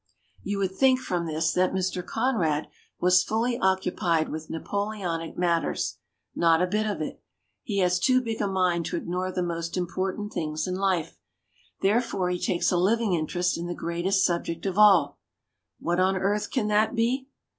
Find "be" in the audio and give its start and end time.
16.95-17.27